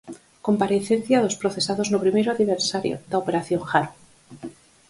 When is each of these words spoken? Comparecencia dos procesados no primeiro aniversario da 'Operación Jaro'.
Comparecencia 0.47 1.21
dos 1.23 1.37
procesados 1.41 1.87
no 1.89 2.01
primeiro 2.03 2.29
aniversario 2.31 2.95
da 3.09 3.15
'Operación 3.19 3.61
Jaro'. 3.69 3.95